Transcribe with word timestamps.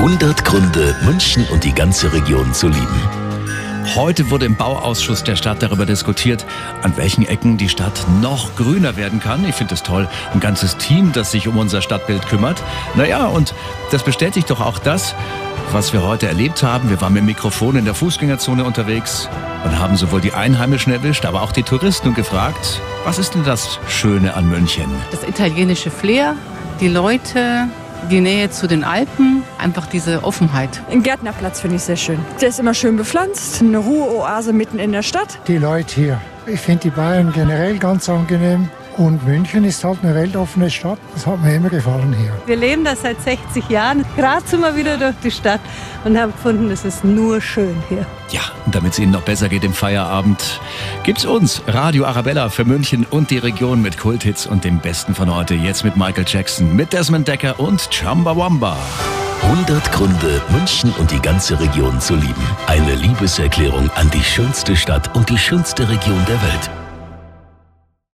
100 0.00 0.46
Gründe, 0.46 0.96
München 1.04 1.44
und 1.52 1.62
die 1.62 1.74
ganze 1.74 2.10
Region 2.10 2.54
zu 2.54 2.68
lieben. 2.68 3.02
Heute 3.94 4.30
wurde 4.30 4.46
im 4.46 4.56
Bauausschuss 4.56 5.24
der 5.24 5.36
Stadt 5.36 5.62
darüber 5.62 5.84
diskutiert, 5.84 6.46
an 6.82 6.96
welchen 6.96 7.26
Ecken 7.26 7.58
die 7.58 7.68
Stadt 7.68 8.06
noch 8.22 8.56
grüner 8.56 8.96
werden 8.96 9.20
kann. 9.20 9.46
Ich 9.46 9.56
finde 9.56 9.74
es 9.74 9.82
toll. 9.82 10.08
Ein 10.32 10.40
ganzes 10.40 10.78
Team, 10.78 11.12
das 11.12 11.32
sich 11.32 11.48
um 11.48 11.58
unser 11.58 11.82
Stadtbild 11.82 12.26
kümmert. 12.28 12.62
Naja, 12.94 13.26
und 13.26 13.52
das 13.90 14.02
bestätigt 14.02 14.48
doch 14.48 14.62
auch 14.62 14.78
das, 14.78 15.14
was 15.70 15.92
wir 15.92 16.02
heute 16.02 16.28
erlebt 16.28 16.62
haben. 16.62 16.88
Wir 16.88 16.98
waren 17.02 17.12
mit 17.12 17.20
dem 17.20 17.26
Mikrofon 17.26 17.76
in 17.76 17.84
der 17.84 17.92
Fußgängerzone 17.94 18.64
unterwegs 18.64 19.28
und 19.64 19.78
haben 19.78 19.98
sowohl 19.98 20.22
die 20.22 20.32
Einheimischen 20.32 20.94
erwischt, 20.94 21.26
aber 21.26 21.42
auch 21.42 21.52
die 21.52 21.62
Touristen 21.62 22.14
gefragt, 22.14 22.80
was 23.04 23.18
ist 23.18 23.34
denn 23.34 23.44
das 23.44 23.78
Schöne 23.86 24.32
an 24.32 24.48
München? 24.48 24.90
Das 25.10 25.24
italienische 25.24 25.90
Flair, 25.90 26.36
die 26.80 26.88
Leute, 26.88 27.68
die 28.10 28.20
Nähe 28.20 28.50
zu 28.50 28.66
den 28.66 28.84
Alpen, 28.84 29.42
einfach 29.58 29.86
diese 29.86 30.24
Offenheit. 30.24 30.82
Ein 30.90 31.02
Gärtnerplatz 31.02 31.60
finde 31.60 31.76
ich 31.76 31.82
sehr 31.82 31.96
schön. 31.96 32.18
Der 32.40 32.48
ist 32.48 32.58
immer 32.58 32.74
schön 32.74 32.96
bepflanzt, 32.96 33.60
eine 33.60 33.78
Ruheoase 33.78 34.52
mitten 34.52 34.78
in 34.78 34.92
der 34.92 35.02
Stadt. 35.02 35.38
Die 35.46 35.58
Leute 35.58 35.94
hier. 35.94 36.20
Ich 36.46 36.60
finde 36.60 36.82
die 36.84 36.90
Bayern 36.90 37.32
generell 37.32 37.78
ganz 37.78 38.08
angenehm. 38.08 38.68
Und 39.00 39.26
München 39.26 39.64
ist 39.64 39.82
halt 39.82 40.00
eine 40.02 40.14
weltoffene 40.14 40.68
Stadt. 40.68 40.98
Das 41.14 41.26
hat 41.26 41.42
mir 41.42 41.54
immer 41.54 41.70
gefallen 41.70 42.14
hier. 42.20 42.32
Wir 42.44 42.56
leben 42.56 42.84
da 42.84 42.94
seit 42.94 43.18
60 43.22 43.66
Jahren. 43.70 44.04
Gerade 44.14 44.46
sind 44.46 44.60
wir 44.60 44.76
wieder 44.76 44.98
durch 44.98 45.14
die 45.24 45.30
Stadt 45.30 45.60
und 46.04 46.18
haben 46.18 46.32
gefunden, 46.32 46.70
es 46.70 46.84
ist 46.84 47.02
nur 47.02 47.40
schön 47.40 47.74
hier. 47.88 48.04
Ja, 48.28 48.42
und 48.66 48.74
damit 48.74 48.92
es 48.92 48.98
Ihnen 48.98 49.12
noch 49.12 49.22
besser 49.22 49.48
geht 49.48 49.64
im 49.64 49.72
Feierabend, 49.72 50.60
gibt's 51.02 51.24
uns 51.24 51.62
Radio 51.66 52.04
Arabella 52.04 52.50
für 52.50 52.66
München 52.66 53.06
und 53.08 53.30
die 53.30 53.38
Region 53.38 53.80
mit 53.80 53.96
Kulthits 53.96 54.46
und 54.46 54.64
dem 54.64 54.80
Besten 54.80 55.14
von 55.14 55.34
heute. 55.34 55.54
Jetzt 55.54 55.82
mit 55.82 55.96
Michael 55.96 56.26
Jackson, 56.28 56.76
mit 56.76 56.92
Desmond 56.92 57.26
Decker 57.26 57.58
und 57.58 57.88
Chumbawamba. 57.88 58.76
100 59.44 59.92
Gründe, 59.92 60.42
München 60.50 60.92
und 60.98 61.10
die 61.10 61.22
ganze 61.22 61.58
Region 61.58 61.98
zu 62.02 62.16
lieben. 62.16 62.46
Eine 62.66 62.96
Liebeserklärung 62.96 63.88
an 63.94 64.10
die 64.10 64.22
schönste 64.22 64.76
Stadt 64.76 65.16
und 65.16 65.30
die 65.30 65.38
schönste 65.38 65.88
Region 65.88 66.22
der 66.28 66.42
Welt. 66.42 66.79